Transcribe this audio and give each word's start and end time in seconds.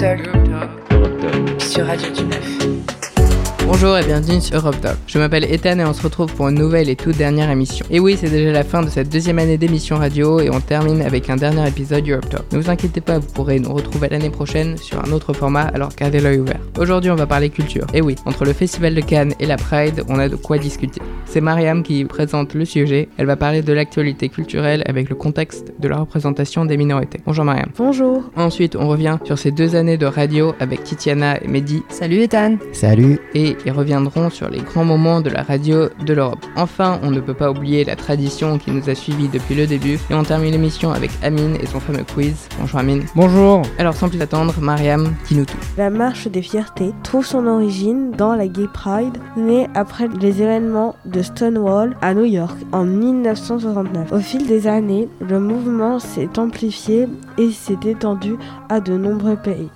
Talk 0.00 0.20
sur 1.58 1.86
Radio 1.86 2.08
du 2.10 2.24
Neuf. 2.24 2.99
Bonjour 3.72 3.96
et 3.96 4.04
bienvenue 4.04 4.40
sur 4.40 4.56
Europe 4.56 4.80
Talk. 4.80 4.96
Je 5.06 5.16
m'appelle 5.16 5.44
Ethan 5.44 5.78
et 5.78 5.84
on 5.84 5.94
se 5.94 6.02
retrouve 6.02 6.34
pour 6.34 6.48
une 6.48 6.58
nouvelle 6.58 6.88
et 6.88 6.96
toute 6.96 7.16
dernière 7.16 7.48
émission. 7.48 7.86
Et 7.88 8.00
oui, 8.00 8.16
c'est 8.18 8.28
déjà 8.28 8.50
la 8.50 8.64
fin 8.64 8.82
de 8.82 8.90
cette 8.90 9.08
deuxième 9.08 9.38
année 9.38 9.58
d'émission 9.58 9.96
radio 9.96 10.40
et 10.40 10.50
on 10.50 10.58
termine 10.58 11.02
avec 11.02 11.30
un 11.30 11.36
dernier 11.36 11.68
épisode 11.68 12.06
Europe 12.06 12.28
Talk. 12.28 12.52
Ne 12.52 12.58
vous 12.58 12.68
inquiétez 12.68 13.00
pas, 13.00 13.20
vous 13.20 13.28
pourrez 13.32 13.60
nous 13.60 13.72
retrouver 13.72 14.08
l'année 14.08 14.28
prochaine 14.28 14.76
sur 14.76 15.02
un 15.02 15.12
autre 15.12 15.32
format, 15.32 15.62
alors 15.72 15.90
gardez 15.96 16.18
l'œil 16.18 16.40
ouvert. 16.40 16.58
Aujourd'hui, 16.80 17.12
on 17.12 17.14
va 17.14 17.28
parler 17.28 17.48
culture. 17.48 17.86
Et 17.94 18.02
oui, 18.02 18.16
entre 18.26 18.44
le 18.44 18.52
Festival 18.52 18.92
de 18.92 19.02
Cannes 19.02 19.34
et 19.38 19.46
la 19.46 19.56
Pride, 19.56 20.02
on 20.08 20.18
a 20.18 20.28
de 20.28 20.34
quoi 20.34 20.58
discuter. 20.58 21.00
C'est 21.26 21.40
Mariam 21.40 21.84
qui 21.84 22.04
présente 22.04 22.54
le 22.54 22.64
sujet. 22.64 23.08
Elle 23.18 23.26
va 23.26 23.36
parler 23.36 23.62
de 23.62 23.72
l'actualité 23.72 24.30
culturelle 24.30 24.82
avec 24.86 25.08
le 25.08 25.14
contexte 25.14 25.72
de 25.78 25.86
la 25.86 25.98
représentation 25.98 26.64
des 26.64 26.76
minorités. 26.76 27.20
Bonjour 27.24 27.44
Mariam. 27.44 27.70
Bonjour. 27.78 28.24
Ensuite, 28.34 28.74
on 28.74 28.88
revient 28.88 29.18
sur 29.22 29.38
ces 29.38 29.52
deux 29.52 29.76
années 29.76 29.96
de 29.96 30.06
radio 30.06 30.56
avec 30.58 30.82
Titiana 30.82 31.40
et 31.40 31.46
Mehdi. 31.46 31.84
Salut 31.88 32.22
Ethan. 32.22 32.56
Salut. 32.72 33.20
Et 33.34 33.56
ils 33.64 33.72
reviendront 33.72 34.30
sur 34.30 34.48
les 34.48 34.60
grands 34.60 34.84
moments 34.84 35.20
de 35.20 35.30
la 35.30 35.42
radio 35.42 35.88
de 36.04 36.14
l'Europe. 36.14 36.44
Enfin, 36.56 36.98
on 37.02 37.10
ne 37.10 37.20
peut 37.20 37.34
pas 37.34 37.50
oublier 37.50 37.84
la 37.84 37.96
tradition 37.96 38.58
qui 38.58 38.70
nous 38.70 38.88
a 38.88 38.94
suivis 38.94 39.28
depuis 39.28 39.54
le 39.54 39.66
début 39.66 39.98
et 40.10 40.14
on 40.14 40.22
termine 40.22 40.52
l'émission 40.52 40.92
avec 40.92 41.10
Amine 41.22 41.56
et 41.60 41.66
son 41.66 41.80
fameux 41.80 42.04
quiz. 42.04 42.48
Bonjour 42.58 42.78
Amine. 42.78 43.04
Bonjour. 43.14 43.62
Alors 43.78 43.94
sans 43.94 44.08
plus 44.08 44.20
attendre, 44.20 44.54
Mariam, 44.60 45.14
dis-nous 45.28 45.44
tout. 45.44 45.56
La 45.76 45.90
marche 45.90 46.28
des 46.28 46.42
fiertés 46.42 46.92
trouve 47.02 47.26
son 47.26 47.46
origine 47.46 48.12
dans 48.12 48.34
la 48.34 48.48
Gay 48.48 48.68
Pride, 48.72 49.18
née 49.36 49.66
après 49.74 50.08
les 50.20 50.42
événements 50.42 50.96
de 51.04 51.22
Stonewall 51.22 51.96
à 52.02 52.14
New 52.14 52.24
York 52.24 52.56
en 52.72 52.84
1969. 52.84 54.12
Au 54.12 54.18
fil 54.18 54.46
des 54.46 54.66
années, 54.66 55.08
le 55.20 55.40
mouvement 55.40 55.98
s'est 55.98 56.38
amplifié 56.38 57.08
et 57.38 57.50
s'est 57.50 57.78
étendu 57.84 58.36
à 58.68 58.80
de 58.80 58.96
nombreux 58.96 59.36
pays. 59.36 59.70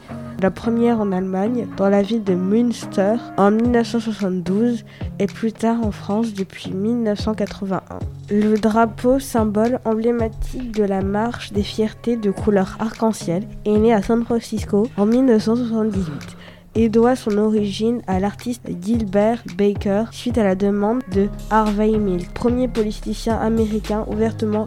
La 0.44 0.50
première 0.50 1.00
en 1.00 1.10
Allemagne, 1.10 1.68
dans 1.78 1.88
la 1.88 2.02
ville 2.02 2.22
de 2.22 2.34
Münster, 2.34 3.14
en 3.38 3.50
1972, 3.50 4.84
et 5.18 5.24
plus 5.24 5.52
tard 5.52 5.78
en 5.82 5.90
France 5.90 6.34
depuis 6.34 6.70
1981. 6.70 7.80
Le 8.28 8.58
drapeau, 8.58 9.18
symbole 9.18 9.80
emblématique 9.86 10.72
de 10.72 10.84
la 10.84 11.00
marche 11.00 11.54
des 11.54 11.62
fiertés 11.62 12.16
de 12.18 12.30
couleur 12.30 12.76
arc-en-ciel, 12.78 13.44
est 13.64 13.78
né 13.78 13.94
à 13.94 14.02
San 14.02 14.22
Francisco 14.22 14.86
en 14.98 15.06
1978 15.06 16.36
et 16.74 16.90
doit 16.90 17.16
son 17.16 17.38
origine 17.38 18.02
à 18.06 18.20
l'artiste 18.20 18.68
Gilbert 18.82 19.42
Baker 19.56 20.04
suite 20.10 20.36
à 20.36 20.44
la 20.44 20.56
demande 20.56 21.00
de 21.10 21.28
Harvey 21.50 21.96
Milk, 21.96 22.34
premier 22.34 22.68
politicien 22.68 23.38
américain 23.38 24.04
ouvertement 24.08 24.66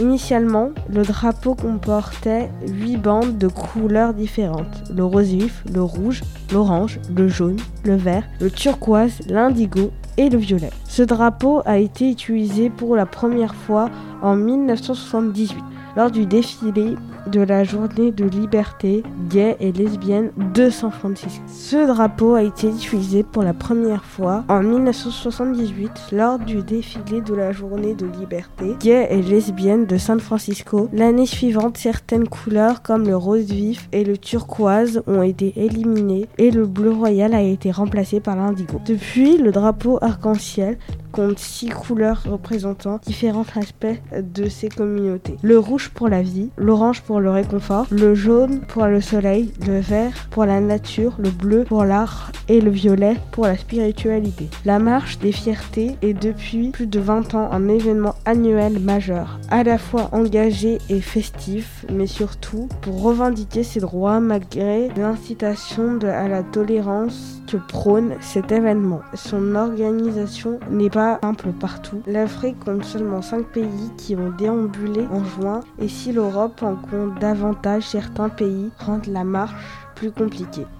Initialement, 0.00 0.70
le 0.88 1.02
drapeau 1.02 1.54
comportait 1.54 2.50
huit 2.66 2.96
bandes 2.96 3.38
de 3.38 3.48
couleurs 3.48 4.14
différentes 4.14 4.82
le 4.94 5.04
rose 5.04 5.28
vif, 5.28 5.62
le 5.72 5.82
rouge, 5.82 6.22
l'orange, 6.52 6.98
le 7.14 7.28
jaune, 7.28 7.58
le 7.84 7.94
vert, 7.94 8.24
le 8.40 8.50
turquoise, 8.50 9.20
l'indigo 9.28 9.90
et 10.16 10.28
le 10.28 10.38
violet. 10.38 10.70
Ce 10.84 11.02
drapeau 11.02 11.62
a 11.66 11.78
été 11.78 12.10
utilisé 12.10 12.70
pour 12.70 12.96
la 12.96 13.06
première 13.06 13.54
fois 13.54 13.90
en 14.22 14.34
1978 14.34 15.56
lors 15.96 16.10
du 16.10 16.26
défilé 16.26 16.96
de 17.26 17.40
la 17.40 17.64
journée 17.64 18.12
de 18.12 18.24
liberté 18.24 19.02
gay 19.28 19.56
et 19.60 19.72
lesbienne 19.72 20.30
de 20.54 20.70
San 20.70 20.90
Francisco. 20.90 21.42
Ce 21.46 21.86
drapeau 21.86 22.34
a 22.34 22.42
été 22.42 22.68
utilisé 22.68 23.22
pour 23.22 23.42
la 23.42 23.54
première 23.54 24.04
fois 24.04 24.44
en 24.48 24.62
1978 24.62 26.08
lors 26.12 26.38
du 26.38 26.62
défilé 26.62 27.20
de 27.20 27.34
la 27.34 27.52
journée 27.52 27.94
de 27.94 28.06
liberté 28.06 28.76
gay 28.80 29.08
et 29.10 29.22
lesbienne 29.22 29.86
de 29.86 29.98
San 29.98 30.20
Francisco. 30.20 30.88
L'année 30.92 31.26
suivante, 31.26 31.76
certaines 31.76 32.28
couleurs 32.28 32.82
comme 32.82 33.06
le 33.06 33.16
rose 33.16 33.44
vif 33.44 33.88
et 33.92 34.04
le 34.04 34.16
turquoise 34.16 35.02
ont 35.06 35.22
été 35.22 35.52
éliminées 35.56 36.28
et 36.38 36.50
le 36.50 36.66
bleu 36.66 36.92
royal 36.92 37.34
a 37.34 37.42
été 37.42 37.70
remplacé 37.70 38.20
par 38.20 38.36
l'indigo. 38.36 38.80
Depuis, 38.86 39.36
le 39.38 39.52
drapeau 39.52 39.98
arc-en-ciel 40.00 40.78
compte 41.16 41.38
six 41.38 41.70
couleurs 41.70 42.22
représentant 42.28 43.00
différents 43.06 43.46
aspects 43.56 43.86
de 44.14 44.50
ces 44.50 44.68
communautés. 44.68 45.38
Le 45.40 45.58
rouge 45.58 45.88
pour 45.88 46.08
la 46.08 46.20
vie, 46.20 46.50
l'orange 46.58 47.00
pour 47.00 47.20
le 47.20 47.30
réconfort, 47.30 47.86
le 47.90 48.14
jaune 48.14 48.60
pour 48.68 48.84
le 48.84 49.00
soleil, 49.00 49.50
le 49.66 49.80
vert 49.80 50.28
pour 50.30 50.44
la 50.44 50.60
nature, 50.60 51.14
le 51.18 51.30
bleu 51.30 51.64
pour 51.64 51.84
l'art 51.84 52.32
et 52.48 52.60
le 52.60 52.70
violet 52.70 53.16
pour 53.32 53.46
la 53.46 53.56
spiritualité. 53.56 54.50
La 54.66 54.78
marche 54.78 55.18
des 55.18 55.32
fiertés 55.32 55.96
est 56.02 56.12
depuis 56.12 56.68
plus 56.68 56.86
de 56.86 57.00
20 57.00 57.34
ans 57.34 57.48
un 57.50 57.66
événement 57.68 58.14
annuel 58.26 58.78
majeur, 58.78 59.40
à 59.50 59.62
la 59.62 59.78
fois 59.78 60.10
engagé 60.12 60.78
et 60.90 61.00
festif, 61.00 61.86
mais 61.90 62.06
surtout 62.06 62.68
pour 62.82 63.02
revendiquer 63.02 63.62
ses 63.62 63.80
droits 63.80 64.20
malgré 64.20 64.88
l'incitation 64.98 65.98
à 66.02 66.28
la 66.28 66.42
tolérance 66.42 67.40
que 67.46 67.56
prône 67.56 68.14
cet 68.20 68.52
événement. 68.52 69.00
Son 69.14 69.54
organisation 69.54 70.58
n'est 70.70 70.90
pas 70.90 71.05
simple 71.22 71.52
partout. 71.52 72.02
L'Afrique 72.06 72.58
compte 72.64 72.84
seulement 72.84 73.22
5 73.22 73.46
pays 73.46 73.90
qui 73.96 74.14
ont 74.16 74.30
déambulé 74.30 75.06
en 75.12 75.24
juin 75.24 75.60
et 75.78 75.88
si 75.88 76.12
l'Europe 76.12 76.62
en 76.62 76.76
compte 76.76 77.18
davantage, 77.20 77.84
certains 77.84 78.28
pays 78.28 78.70
rendent 78.78 79.06
la 79.06 79.24
marche 79.24 79.54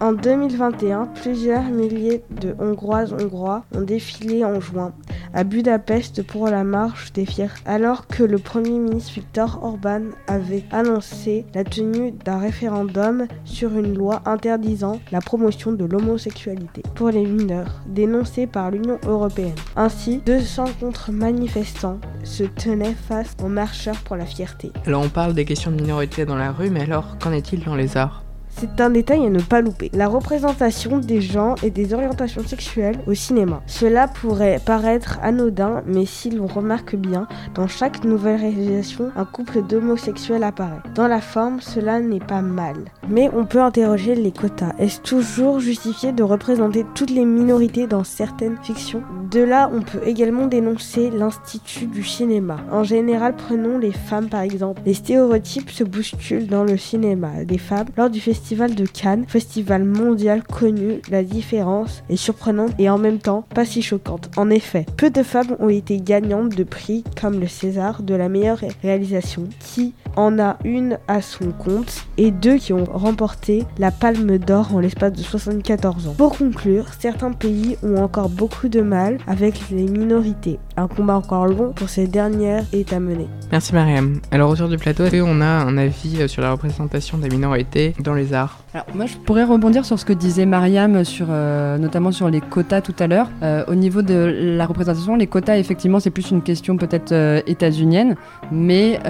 En 0.00 0.12
2021, 0.12 1.06
plusieurs 1.06 1.65
milliers 1.65 2.22
de 2.41 2.54
Hongroises 2.59 3.15
Hongrois 3.15 3.65
ont 3.75 3.81
défilé 3.81 4.44
en 4.44 4.60
juin 4.60 4.93
à 5.32 5.43
Budapest 5.43 6.22
pour 6.22 6.49
la 6.49 6.65
marche 6.65 7.12
des 7.12 7.25
fiertés, 7.25 7.62
alors 7.66 8.06
que 8.06 8.22
le 8.22 8.38
Premier 8.38 8.78
ministre 8.78 9.15
Viktor 9.15 9.60
Orban 9.62 10.03
avait 10.26 10.65
annoncé 10.71 11.47
la 11.55 11.65
tenue 11.65 12.12
d'un 12.12 12.38
référendum 12.38 13.26
sur 13.44 13.76
une 13.76 13.97
loi 13.97 14.22
interdisant 14.26 15.00
la 15.10 15.21
promotion 15.21 15.72
de 15.72 15.84
l'homosexualité 15.84 16.82
pour 16.94 17.09
les 17.10 17.25
mineurs, 17.25 17.82
dénoncée 17.87 18.47
par 18.47 18.71
l'Union 18.71 18.99
européenne. 19.06 19.55
Ainsi, 19.76 20.21
200 20.26 20.65
contre-manifestants 20.81 22.00
se 22.22 22.44
tenaient 22.44 22.97
face 23.09 23.34
aux 23.43 23.49
marcheurs 23.49 24.03
pour 24.05 24.16
la 24.16 24.26
fierté. 24.26 24.72
Alors 24.87 25.03
on 25.03 25.09
parle 25.09 25.34
des 25.34 25.44
questions 25.47 25.71
de 25.71 25.81
minorité 25.81 26.26
dans 26.26 26.37
la 26.37 26.53
rue, 26.53 26.71
mais 26.71 26.82
alors 26.82 27.16
qu'en 27.19 27.32
est-il 27.32 27.65
dans 27.65 27.75
les 27.75 27.97
arts? 27.97 28.25
C'est 28.59 28.81
un 28.81 28.89
détail 28.89 29.27
à 29.27 29.31
ne 29.31 29.41
pas 29.41 29.61
louper. 29.61 29.91
La 29.93 30.09
représentation 30.09 30.99
des 30.99 31.21
gens 31.21 31.56
et 31.62 31.71
des 31.71 31.93
orientations 31.93 32.43
sexuelles 32.47 32.99
au 33.06 33.12
cinéma. 33.12 33.61
Cela 33.67 34.09
pourrait 34.09 34.61
paraître 34.65 35.19
anodin, 35.22 35.83
mais 35.87 36.06
si 36.06 36.31
l'on 36.31 36.47
remarque 36.47 36.97
bien, 36.97 37.28
dans 37.55 37.69
chaque 37.69 38.05
nouvelle 38.05 38.41
réalisation, 38.41 39.11
un 39.15 39.27
couple 39.27 39.62
d'homosexuels 39.62 40.43
apparaît. 40.43 40.81
Dans 40.94 41.06
la 41.06 41.21
forme, 41.21 41.61
cela 41.61 42.00
n'est 42.00 42.21
pas 42.21 42.41
mal. 42.41 42.77
Mais 43.11 43.28
on 43.34 43.44
peut 43.44 43.61
interroger 43.61 44.15
les 44.15 44.33
quotas. 44.33 44.73
Est-ce 44.78 45.00
toujours 45.00 45.61
justifié 45.61 46.12
de 46.12 46.23
représenter 46.23 46.87
toutes 46.94 47.11
les 47.11 47.27
minorités 47.27 47.87
dans 47.87 48.05
certaines 48.05 48.56
fictions? 48.62 49.03
De 49.31 49.41
là, 49.41 49.71
on 49.73 49.83
peut 49.83 50.06
également 50.06 50.47
dénoncer 50.47 51.11
l'institut 51.11 51.87
du 51.87 52.05
cinéma. 52.05 52.56
En 52.73 52.84
général, 52.84 53.34
prenons 53.37 53.78
les 53.78 53.93
femmes 53.93 54.28
par 54.28 54.41
exemple. 54.41 54.81
Les 54.87 54.94
stéréotypes 54.94 55.71
se 55.71 55.84
bousculent 55.84 56.47
dans 56.47 56.65
le 56.65 56.78
cinéma. 56.78 57.44
des 57.44 57.59
femmes, 57.59 57.87
lors 57.97 58.09
du 58.09 58.21
festival 58.21 58.46
Festival 58.47 58.77
de 58.77 58.87
Cannes, 58.87 59.25
festival 59.27 59.83
mondial 59.83 60.45
connu, 60.45 61.03
la 61.11 61.25
différence 61.25 62.05
est 62.09 62.15
surprenante 62.15 62.71
et 62.79 62.89
en 62.89 62.97
même 62.97 63.19
temps 63.19 63.45
pas 63.53 63.65
si 63.65 63.83
choquante. 63.83 64.31
En 64.37 64.51
effet, 64.51 64.87
peu 64.97 65.11
de 65.11 65.25
femmes 65.25 65.57
ont 65.59 65.69
été 65.69 65.99
gagnantes 65.99 66.55
de 66.55 66.62
prix 66.62 67.03
comme 67.21 67.41
le 67.41 67.49
César 67.49 68.05
de 68.05 68.15
la 68.15 68.29
meilleure 68.29 68.61
réalisation, 68.85 69.49
qui 69.59 69.95
en 70.15 70.39
a 70.39 70.59
une 70.65 71.01
à 71.09 71.23
son 71.23 71.51
compte, 71.51 72.06
et 72.19 72.31
deux 72.31 72.56
qui 72.59 72.73
ont 72.73 72.85
remporté 72.85 73.65
la 73.79 73.91
Palme 73.91 74.38
d'Or 74.38 74.76
en 74.76 74.79
l'espace 74.79 75.12
de 75.12 75.23
74 75.23 76.06
ans. 76.06 76.15
Pour 76.17 76.38
conclure, 76.38 76.87
certains 77.00 77.32
pays 77.32 77.76
ont 77.82 77.97
encore 77.97 78.29
beaucoup 78.29 78.69
de 78.69 78.81
mal 78.81 79.19
avec 79.26 79.70
les 79.73 79.88
minorités. 79.88 80.61
Un 80.76 80.87
combat 80.87 81.17
encore 81.17 81.47
long 81.47 81.73
pour 81.73 81.88
ces 81.88 82.06
dernières 82.06 82.65
est 82.73 82.93
à 82.93 83.00
mener. 83.00 83.26
Merci 83.50 83.75
Mariam. 83.75 84.20
Alors 84.31 84.50
autour 84.50 84.69
du 84.69 84.79
plateau, 84.79 85.05
on 85.25 85.41
a 85.41 85.47
un 85.47 85.76
avis 85.76 86.29
sur 86.29 86.43
la 86.43 86.53
représentation 86.53 87.19
des 87.19 87.29
minorités 87.29 87.94
dans 87.99 88.15
les 88.15 88.36
Alors 88.75 88.87
moi 88.94 89.06
je 89.06 89.17
pourrais 89.17 89.44
rebondir 89.44 89.85
sur 89.85 89.99
ce 89.99 90.05
que 90.05 90.12
disait 90.12 90.47
Mariam, 90.47 91.05
sur, 91.05 91.27
euh, 91.31 91.79
notamment 91.79 92.12
sur 92.12 92.29
les 92.29 92.41
quotas 92.41 92.81
tout 92.81 92.94
à 92.99 93.06
l'heure. 93.06 93.29
Euh, 93.43 93.65
au 93.69 93.75
niveau 93.75 94.03
de 94.03 94.55
la 94.56 94.67
représentation, 94.67 95.17
les 95.17 95.27
quotas 95.27 95.56
effectivement 95.56 96.00
c'est 96.00 96.11
plus 96.11 96.31
une 96.31 96.43
question 96.43 96.77
peut-être 96.77 97.12
euh, 97.12 97.41
états-unienne, 97.47 98.17
mais, 98.53 99.00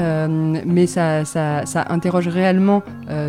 mais 0.64 0.86
ça, 0.86 1.24
ça, 1.24 1.64
interroge 1.88 2.28
réellement 2.28 2.82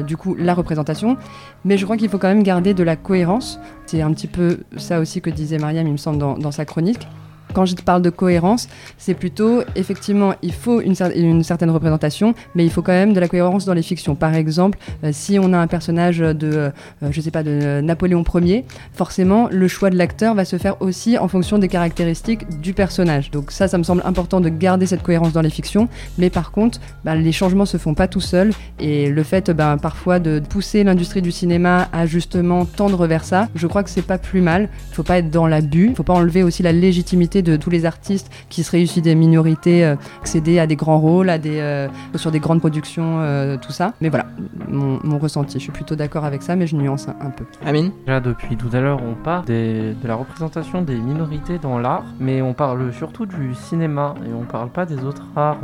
du 0.05 0.17
coup 0.17 0.35
la 0.35 0.53
représentation. 0.53 1.17
Mais 1.65 1.77
je 1.77 1.85
crois 1.85 1.97
qu'il 1.97 2.09
faut 2.09 2.17
quand 2.17 2.27
même 2.27 2.43
garder 2.43 2.73
de 2.73 2.83
la 2.83 2.95
cohérence. 2.95 3.59
C'est 3.85 4.01
un 4.01 4.11
petit 4.13 4.27
peu 4.27 4.59
ça 4.77 4.99
aussi 4.99 5.21
que 5.21 5.29
disait 5.29 5.57
Mariam, 5.57 5.87
il 5.87 5.93
me 5.93 5.97
semble, 5.97 6.17
dans 6.17 6.51
sa 6.51 6.65
chronique. 6.65 7.07
Quand 7.53 7.65
je 7.65 7.75
parle 7.75 8.01
de 8.01 8.09
cohérence, 8.09 8.67
c'est 8.97 9.13
plutôt 9.13 9.61
effectivement, 9.75 10.33
il 10.41 10.53
faut 10.53 10.81
une, 10.81 10.95
certaine 10.95 11.69
représentation, 11.69 12.35
mais 12.55 12.65
il 12.65 12.71
faut 12.71 12.81
quand 12.81 12.91
même 12.91 13.13
de 13.13 13.19
la 13.19 13.27
cohérence 13.27 13.65
dans 13.65 13.73
les 13.73 13.81
fictions. 13.81 14.15
Par 14.15 14.33
exemple, 14.35 14.77
euh, 15.03 15.09
si 15.11 15.39
on 15.39 15.53
a 15.53 15.57
un 15.57 15.67
personnage 15.67 16.19
de, 16.19 16.35
euh, 16.43 16.71
je 17.09 17.21
sais 17.21 17.31
pas, 17.31 17.43
de 17.43 17.81
Napoléon 17.81 18.23
Ier, 18.35 18.65
forcément, 18.93 19.47
le 19.51 19.67
choix 19.67 19.89
de 19.89 19.97
l'acteur 19.97 20.35
va 20.35 20.45
se 20.45 20.57
faire 20.57 20.81
aussi 20.81 21.17
en 21.17 21.27
fonction 21.27 21.57
des 21.57 21.67
caractéristiques 21.67 22.47
du 22.61 22.73
personnage. 22.73 23.31
Donc 23.31 23.51
ça, 23.51 23.67
ça 23.67 23.77
me 23.77 23.83
semble 23.83 24.01
important 24.05 24.41
de 24.41 24.49
garder 24.49 24.85
cette 24.85 25.03
cohérence 25.03 25.33
dans 25.33 25.41
les 25.41 25.49
fictions, 25.49 25.87
mais 26.17 26.29
par 26.29 26.51
contre, 26.51 26.79
bah, 27.03 27.15
les 27.15 27.31
changements 27.31 27.65
se 27.65 27.77
font 27.77 27.93
pas 27.93 28.07
tout 28.07 28.21
seuls, 28.21 28.51
et 28.79 29.09
le 29.09 29.23
fait 29.23 29.51
bah, 29.51 29.77
parfois 29.81 30.19
de 30.19 30.39
pousser 30.39 30.83
l'industrie 30.83 31.21
du 31.21 31.31
cinéma 31.31 31.87
à 31.93 32.05
justement 32.05 32.65
tendre 32.65 33.07
vers 33.07 33.23
ça, 33.23 33.47
je 33.55 33.67
crois 33.67 33.83
que 33.83 33.89
c'est 33.89 34.01
pas 34.01 34.17
plus 34.17 34.41
mal. 34.41 34.69
Il 34.91 34.95
faut 34.95 35.03
pas 35.03 35.19
être 35.19 35.29
dans 35.29 35.47
l'abus, 35.47 35.87
il 35.89 35.95
faut 35.95 36.03
pas 36.03 36.13
enlever 36.13 36.43
aussi 36.43 36.63
la 36.63 36.71
légitimité 36.71 37.36
de 37.41 37.55
tous 37.55 37.69
les 37.69 37.85
artistes 37.85 38.31
qui 38.49 38.63
seraient 38.63 38.81
issus 38.81 39.01
des 39.01 39.15
minorités, 39.15 39.85
euh, 39.85 39.95
accéder 40.19 40.59
à 40.59 40.67
des 40.67 40.75
grands 40.75 40.99
rôles, 40.99 41.29
à 41.29 41.37
des, 41.37 41.59
euh, 41.59 41.87
sur 42.15 42.31
des 42.31 42.39
grandes 42.39 42.59
productions, 42.59 43.19
euh, 43.19 43.57
tout 43.57 43.71
ça. 43.71 43.93
Mais 44.01 44.09
voilà, 44.09 44.25
mon, 44.67 45.17
ressenti. 45.17 45.57
Je 45.57 45.63
suis 45.63 45.71
plutôt 45.71 45.95
d'accord 45.95 46.25
avec 46.25 46.43
ça, 46.43 46.55
mais 46.55 46.67
je 46.67 46.75
nuance 46.75 47.07
un, 47.07 47.31
peu. 47.31 47.45
Amine? 47.65 47.91
Déjà, 48.05 48.19
depuis 48.19 48.55
tout 48.55 48.69
à 48.73 48.79
l'heure, 48.79 48.99
on 49.03 49.15
parle 49.15 49.45
de 49.45 49.95
la 50.03 50.15
représentation 50.15 50.81
des 50.81 50.95
minorités 50.95 51.57
dans 51.57 51.79
l'art, 51.79 52.05
mais 52.19 52.41
on 52.41 52.53
parle 52.53 52.93
surtout 52.93 53.25
du 53.25 53.55
cinéma 53.55 54.13
et 54.27 54.33
on 54.33 54.43
parle 54.43 54.69
pas 54.69 54.85
des 54.85 55.03
autres 55.03 55.25
arts 55.35 55.57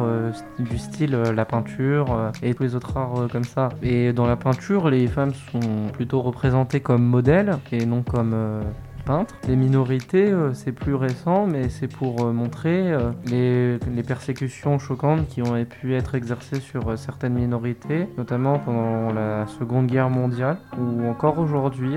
du 0.58 0.78
style 0.78 1.12
la 1.12 1.46
peinture 1.46 2.32
et 2.42 2.54
tous 2.56 2.64
les 2.64 2.76
autres 2.76 2.98
arts 2.98 3.28
comme 3.32 3.44
ça. 3.44 3.70
Et 3.84 4.12
dans 4.12 4.26
la 4.26 4.36
peinture, 4.36 4.90
les 4.90 5.08
femmes 5.08 5.34
sont 5.52 5.92
plutôt 5.94 6.22
représentées 6.22 6.80
comme 6.80 7.04
modèles 7.04 7.58
et 7.72 7.86
non 7.86 8.02
comme 8.02 8.36
peintres. 9.04 9.36
Les 9.48 9.56
minorités, 9.56 10.32
euh, 10.32 10.54
c'est 10.54 10.72
plus 10.72 10.96
récent, 10.96 11.46
mais 11.46 11.70
c'est 11.70 11.88
pour 11.88 12.26
euh, 12.26 12.32
montrer 12.32 12.92
euh, 12.92 13.12
les, 13.26 14.04
persécutions 14.04 14.80
choquantes 14.80 15.28
qui 15.30 15.42
ont 15.42 15.64
pu 15.64 15.96
être 15.96 16.16
exercées 16.16 16.60
sur 16.60 16.98
certaines 16.98 17.34
minorités, 17.34 18.10
notamment 18.18 18.60
pendant 18.60 19.14
la 19.14 19.48
Seconde 19.48 19.88
Guerre 19.88 20.10
mondiale, 20.10 20.58
ou 20.78 21.08
encore 21.08 21.40
aujourd'hui 21.40 21.94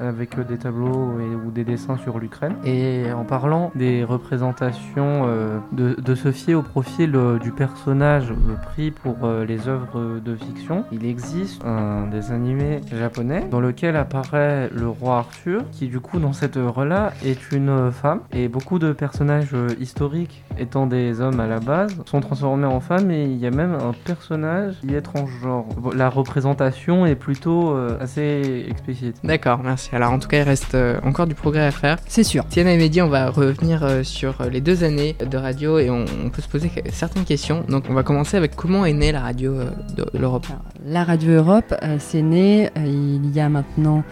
avec 0.00 0.40
des 0.40 0.56
tableaux 0.56 1.12
ou 1.44 1.50
des 1.50 1.64
dessins 1.64 1.98
sur 1.98 2.18
l'Ukraine. 2.18 2.54
Et 2.64 3.12
en 3.12 3.24
parlant 3.24 3.70
des 3.74 4.04
représentations, 4.04 5.26
de, 5.72 6.00
de, 6.00 6.14
se 6.14 6.32
fier 6.32 6.54
au 6.54 6.62
profil 6.62 7.14
du 7.42 7.52
personnage 7.52 8.32
pris 8.62 8.90
pour 8.90 9.28
les 9.46 9.68
œuvres 9.68 10.18
de 10.18 10.34
fiction, 10.34 10.84
il 10.90 11.04
existe 11.04 11.62
un 11.62 12.06
des 12.06 12.32
animés 12.32 12.80
japonais 12.90 13.46
dans 13.50 13.60
lequel 13.60 13.96
apparaît 13.96 14.70
le 14.72 14.88
roi 14.88 15.18
Arthur, 15.18 15.62
qui 15.72 15.88
du 15.88 16.00
coup 16.00 16.18
dans 16.18 16.33
cette 16.34 16.56
œuvre-là 16.56 17.12
est 17.24 17.52
une 17.52 17.90
femme 17.90 18.20
et 18.32 18.48
beaucoup 18.48 18.78
de 18.78 18.92
personnages 18.92 19.54
euh, 19.54 19.68
historiques 19.80 20.42
étant 20.58 20.86
des 20.86 21.20
hommes 21.20 21.40
à 21.40 21.46
la 21.46 21.60
base 21.60 21.96
sont 22.06 22.20
transformés 22.20 22.66
en 22.66 22.80
femmes 22.80 23.10
et 23.10 23.24
il 23.24 23.38
y 23.38 23.46
a 23.46 23.50
même 23.50 23.74
un 23.74 23.92
personnage 23.92 24.74
qui 24.80 24.94
est 24.94 25.00
transgenre. 25.00 25.66
La 25.94 26.08
représentation 26.08 27.06
est 27.06 27.14
plutôt 27.14 27.70
euh, 27.70 27.96
assez 28.00 28.66
explicite. 28.68 29.16
D'accord, 29.24 29.60
merci. 29.62 29.94
Alors 29.94 30.12
en 30.12 30.18
tout 30.18 30.28
cas, 30.28 30.38
il 30.38 30.42
reste 30.42 30.74
euh, 30.74 30.98
encore 31.04 31.26
du 31.26 31.34
progrès 31.34 31.64
à 31.66 31.70
faire. 31.70 31.98
C'est 32.06 32.22
sûr. 32.22 32.46
Tiana 32.46 32.72
et 32.72 32.76
Mehdi, 32.76 33.00
on 33.02 33.08
va 33.08 33.30
revenir 33.30 34.04
sur 34.04 34.36
les 34.50 34.60
deux 34.60 34.84
années 34.84 35.16
de 35.18 35.36
radio 35.36 35.78
et 35.78 35.90
on, 35.90 36.04
peut 36.30 36.42
se 36.42 36.48
poser 36.48 36.70
certaines 36.90 37.24
questions. 37.24 37.64
Donc 37.68 37.84
on 37.88 37.94
va 37.94 38.02
commencer 38.02 38.36
avec 38.36 38.56
comment 38.56 38.84
est 38.84 38.92
née 38.92 39.12
la 39.12 39.20
radio 39.20 39.54
de 39.96 40.04
l'Europe? 40.18 40.46
La 40.84 41.04
radio 41.04 41.32
Europe, 41.32 41.74
c'est 41.98 42.22
né 42.22 42.70
il 42.76 43.30
y 43.30 43.40
a 43.40 43.48
maintenant 43.48 44.04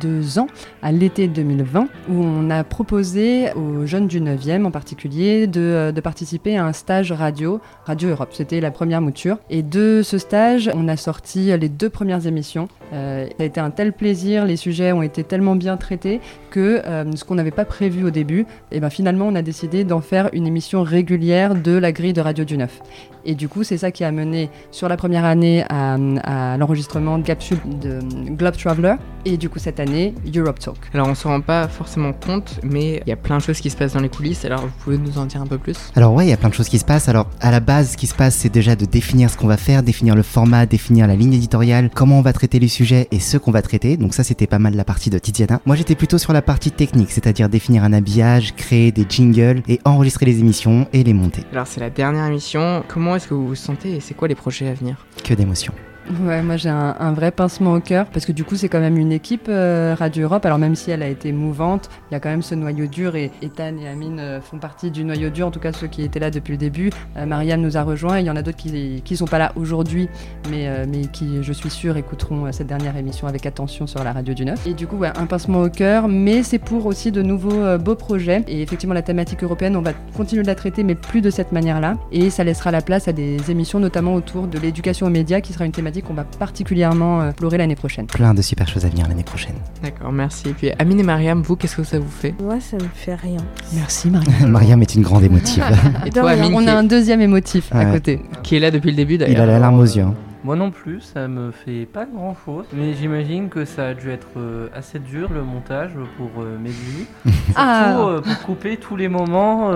deux 0.00 0.38
ans, 0.38 0.48
à 0.82 0.92
l'été 0.92 1.28
2020, 1.28 1.88
où 2.08 2.12
on 2.12 2.50
a 2.50 2.64
proposé 2.64 3.52
aux 3.54 3.86
jeunes 3.86 4.06
du 4.06 4.20
9e 4.20 4.64
en 4.64 4.70
particulier 4.70 5.46
de, 5.46 5.60
euh, 5.60 5.92
de 5.92 6.00
participer 6.00 6.56
à 6.56 6.64
un 6.64 6.72
stage 6.72 7.12
radio, 7.12 7.60
Radio 7.84 8.10
Europe. 8.10 8.30
C'était 8.32 8.60
la 8.60 8.70
première 8.70 9.00
mouture. 9.00 9.38
Et 9.50 9.62
de 9.62 10.02
ce 10.02 10.18
stage, 10.18 10.70
on 10.74 10.88
a 10.88 10.96
sorti 10.96 11.56
les 11.56 11.68
deux 11.68 11.90
premières 11.90 12.26
émissions. 12.26 12.68
Euh, 12.92 13.26
ça 13.26 13.42
a 13.42 13.44
été 13.44 13.60
un 13.60 13.70
tel 13.70 13.92
plaisir, 13.92 14.44
les 14.44 14.56
sujets 14.56 14.92
ont 14.92 15.02
été 15.02 15.24
tellement 15.24 15.56
bien 15.56 15.76
traités 15.76 16.20
que 16.50 16.82
euh, 16.86 17.04
ce 17.14 17.24
qu'on 17.24 17.34
n'avait 17.34 17.50
pas 17.50 17.64
prévu 17.64 18.04
au 18.04 18.10
début, 18.10 18.40
et 18.40 18.76
eh 18.76 18.80
ben 18.80 18.90
finalement 18.90 19.26
on 19.26 19.34
a 19.34 19.42
décidé 19.42 19.84
d'en 19.84 20.00
faire 20.00 20.30
une 20.32 20.46
émission 20.46 20.82
régulière 20.82 21.54
de 21.54 21.72
la 21.72 21.92
grille 21.92 22.12
de 22.12 22.20
Radio 22.20 22.44
du 22.44 22.56
9. 22.56 22.80
Et 23.28 23.34
du 23.34 23.46
coup, 23.46 23.62
c'est 23.62 23.76
ça 23.76 23.90
qui 23.90 24.04
a 24.04 24.10
mené 24.10 24.48
sur 24.70 24.88
la 24.88 24.96
première 24.96 25.26
année 25.26 25.62
à, 25.68 25.98
à 26.22 26.56
l'enregistrement 26.56 27.18
de 27.18 27.24
capsule 27.24 27.58
de 27.82 28.00
Globe 28.30 28.56
Traveler. 28.56 28.94
Et 29.26 29.36
du 29.36 29.50
coup, 29.50 29.58
cette 29.58 29.80
année, 29.80 30.14
Europe 30.34 30.58
Talk. 30.58 30.78
Alors, 30.94 31.08
on 31.08 31.14
se 31.14 31.28
rend 31.28 31.42
pas 31.42 31.68
forcément 31.68 32.14
compte, 32.14 32.58
mais 32.62 33.02
il 33.04 33.10
y 33.10 33.12
a 33.12 33.16
plein 33.16 33.36
de 33.36 33.42
choses 33.42 33.60
qui 33.60 33.68
se 33.68 33.76
passent 33.76 33.92
dans 33.92 34.00
les 34.00 34.08
coulisses. 34.08 34.46
Alors, 34.46 34.62
vous 34.62 34.72
pouvez 34.82 34.96
nous 34.96 35.18
en 35.18 35.26
dire 35.26 35.42
un 35.42 35.46
peu 35.46 35.58
plus? 35.58 35.76
Alors, 35.94 36.14
ouais, 36.14 36.24
il 36.24 36.30
y 36.30 36.32
a 36.32 36.38
plein 36.38 36.48
de 36.48 36.54
choses 36.54 36.70
qui 36.70 36.78
se 36.78 36.86
passent. 36.86 37.10
Alors, 37.10 37.26
à 37.42 37.50
la 37.50 37.60
base, 37.60 37.90
ce 37.90 37.96
qui 37.98 38.06
se 38.06 38.14
passe, 38.14 38.34
c'est 38.34 38.48
déjà 38.48 38.76
de 38.76 38.86
définir 38.86 39.28
ce 39.28 39.36
qu'on 39.36 39.46
va 39.46 39.58
faire, 39.58 39.82
définir 39.82 40.14
le 40.14 40.22
format, 40.22 40.64
définir 40.64 41.06
la 41.06 41.14
ligne 41.14 41.34
éditoriale, 41.34 41.90
comment 41.94 42.20
on 42.20 42.22
va 42.22 42.32
traiter 42.32 42.58
les 42.58 42.68
sujets 42.68 43.08
et 43.10 43.20
ce 43.20 43.36
qu'on 43.36 43.50
va 43.50 43.60
traiter. 43.60 43.98
Donc, 43.98 44.14
ça, 44.14 44.24
c'était 44.24 44.46
pas 44.46 44.58
mal 44.58 44.74
la 44.74 44.84
partie 44.84 45.10
de 45.10 45.18
Tiziana. 45.18 45.60
Moi, 45.66 45.76
j'étais 45.76 45.96
plutôt 45.96 46.16
sur 46.16 46.32
la 46.32 46.40
partie 46.40 46.70
technique, 46.70 47.10
c'est-à-dire 47.10 47.50
définir 47.50 47.84
un 47.84 47.92
habillage, 47.92 48.54
créer 48.54 48.90
des 48.90 49.04
jingles 49.06 49.62
et 49.68 49.80
enregistrer 49.84 50.24
les 50.24 50.38
émissions 50.38 50.86
et 50.94 51.04
les 51.04 51.12
monter. 51.12 51.42
Alors, 51.52 51.66
c'est 51.66 51.80
la 51.80 51.90
dernière 51.90 52.24
émission. 52.24 52.82
Comment 52.88 53.17
est-ce 53.18 53.28
que 53.28 53.34
vous 53.34 53.48
vous 53.48 53.54
sentez 53.54 53.96
et 53.96 54.00
c'est 54.00 54.14
quoi 54.14 54.28
les 54.28 54.34
projets 54.34 54.68
à 54.68 54.74
venir? 54.74 55.06
Que 55.22 55.34
d'émotions. 55.34 55.74
Ouais, 56.22 56.42
moi 56.42 56.56
j'ai 56.56 56.70
un, 56.70 57.12
vrai 57.12 57.30
pincement 57.30 57.74
au 57.74 57.80
cœur 57.80 58.06
parce 58.06 58.24
que 58.24 58.32
du 58.32 58.42
coup 58.42 58.56
c'est 58.56 58.70
quand 58.70 58.80
même 58.80 58.96
une 58.96 59.12
équipe 59.12 59.46
euh, 59.48 59.94
Radio 59.98 60.24
Europe. 60.24 60.46
Alors 60.46 60.58
même 60.58 60.74
si 60.74 60.90
elle 60.90 61.02
a 61.02 61.08
été 61.08 61.32
mouvante, 61.32 61.90
il 62.10 62.14
y 62.14 62.16
a 62.16 62.20
quand 62.20 62.30
même 62.30 62.40
ce 62.40 62.54
noyau 62.54 62.86
dur 62.86 63.14
et 63.14 63.30
Ethan 63.42 63.76
et 63.78 63.88
Amine 63.88 64.18
euh, 64.18 64.40
font 64.40 64.58
partie 64.58 64.90
du 64.90 65.04
noyau 65.04 65.28
dur, 65.28 65.46
en 65.46 65.50
tout 65.50 65.60
cas 65.60 65.72
ceux 65.72 65.86
qui 65.86 66.02
étaient 66.02 66.18
là 66.18 66.30
depuis 66.30 66.52
le 66.52 66.56
début. 66.56 66.90
Euh, 67.16 67.26
Marianne 67.26 67.60
nous 67.60 67.76
a 67.76 67.82
rejoint, 67.82 68.20
il 68.20 68.26
y 68.26 68.30
en 68.30 68.36
a 68.36 68.42
d'autres 68.42 68.56
qui 68.56 69.02
qui 69.04 69.16
sont 69.18 69.26
pas 69.26 69.38
là 69.38 69.52
aujourd'hui, 69.54 70.08
mais 70.50 70.86
mais 70.86 71.02
qui 71.06 71.42
je 71.42 71.52
suis 71.52 71.70
sûre 71.70 71.98
écouteront 71.98 72.50
cette 72.52 72.68
dernière 72.68 72.96
émission 72.96 73.26
avec 73.26 73.44
attention 73.44 73.86
sur 73.86 74.02
la 74.02 74.12
radio 74.12 74.32
du 74.32 74.46
9. 74.46 74.66
Et 74.66 74.72
du 74.72 74.86
coup 74.86 74.96
ouais, 74.96 75.12
un 75.14 75.26
pincement 75.26 75.60
au 75.60 75.68
cœur, 75.68 76.08
mais 76.08 76.42
c'est 76.42 76.58
pour 76.58 76.86
aussi 76.86 77.12
de 77.12 77.20
nouveaux 77.20 77.76
beaux 77.78 77.96
projets. 77.96 78.44
Et 78.48 78.62
effectivement 78.62 78.94
la 78.94 79.02
thématique 79.02 79.44
européenne, 79.44 79.76
on 79.76 79.82
va 79.82 79.92
continuer 80.16 80.42
de 80.42 80.48
la 80.48 80.54
traiter, 80.54 80.84
mais 80.84 80.94
plus 80.94 81.20
de 81.20 81.28
cette 81.28 81.52
manière-là. 81.52 81.96
Et 82.12 82.30
ça 82.30 82.44
laissera 82.44 82.70
la 82.70 82.80
place 82.80 83.08
à 83.08 83.12
des 83.12 83.50
émissions 83.50 83.78
notamment 83.78 84.14
autour 84.14 84.46
de 84.46 84.58
l'éducation 84.58 85.06
aux 85.06 85.10
médias, 85.10 85.42
qui 85.42 85.52
sera 85.52 85.66
une 85.66 85.72
thématique 85.72 85.97
qu'on 86.02 86.14
va 86.14 86.24
particulièrement 86.24 87.20
euh, 87.20 87.30
explorer 87.30 87.58
l'année 87.58 87.76
prochaine. 87.76 88.06
Plein 88.06 88.34
de 88.34 88.42
super 88.42 88.68
choses 88.68 88.84
à 88.84 88.88
venir 88.88 89.08
l'année 89.08 89.24
prochaine. 89.24 89.56
D'accord, 89.82 90.12
merci. 90.12 90.48
Et 90.48 90.52
puis 90.52 90.70
Amine 90.78 91.00
et 91.00 91.04
Mariam, 91.04 91.42
vous, 91.42 91.56
qu'est-ce 91.56 91.76
que 91.76 91.84
ça 91.84 91.98
vous 91.98 92.10
fait? 92.10 92.34
Moi, 92.42 92.60
ça 92.60 92.76
me 92.76 92.88
fait 92.94 93.14
rien. 93.14 93.40
Merci 93.74 94.10
Mariam. 94.10 94.48
Mariam 94.50 94.82
est 94.82 94.94
une 94.94 95.02
grande 95.02 95.24
émotive. 95.24 95.64
et 96.06 96.10
toi, 96.10 96.30
Amine, 96.30 96.54
on 96.54 96.66
a 96.66 96.74
un 96.74 96.84
deuxième 96.84 97.20
émotif 97.20 97.72
à 97.72 97.84
côté. 97.86 98.20
Qui 98.42 98.56
est 98.56 98.60
là 98.60 98.70
depuis 98.70 98.90
le 98.90 98.96
début 98.96 99.18
d'ailleurs. 99.18 99.36
Il 99.36 99.40
a 99.40 99.46
la 99.46 99.58
larme 99.58 99.78
aux 99.78 99.84
yeux. 99.84 100.02
Hein. 100.02 100.14
Moi 100.44 100.54
non 100.54 100.70
plus, 100.70 101.00
ça 101.00 101.26
me 101.26 101.50
fait 101.50 101.84
pas 101.84 102.06
grand 102.06 102.36
chose, 102.44 102.64
mais 102.72 102.94
j'imagine 102.94 103.48
que 103.48 103.64
ça 103.64 103.88
a 103.88 103.94
dû 103.94 104.10
être 104.10 104.28
euh, 104.36 104.68
assez 104.72 105.00
dur 105.00 105.30
le 105.32 105.42
montage 105.42 105.90
pour 106.16 106.30
euh, 106.42 106.56
Surtout 107.26 107.52
ah. 107.56 107.98
Euh, 107.98 108.20
pour 108.20 108.38
couper 108.42 108.76
tous 108.76 108.94
les 108.94 109.08
moments 109.08 109.72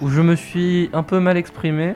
où 0.00 0.08
je 0.08 0.20
me 0.22 0.34
suis 0.34 0.88
un 0.94 1.02
peu 1.02 1.20
mal 1.20 1.36
exprimé 1.36 1.94